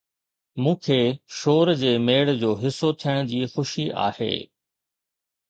[0.63, 0.97] مون کي
[1.39, 4.33] شور جي ميڙ جو حصو ٿيڻ جي خوشي آهي